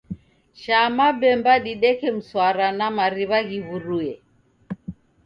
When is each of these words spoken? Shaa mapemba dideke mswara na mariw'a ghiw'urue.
Shaa 0.61 0.89
mapemba 0.97 1.53
dideke 1.65 2.07
mswara 2.17 2.67
na 2.77 2.87
mariw'a 2.97 3.39
ghiw'urue. 3.49 4.13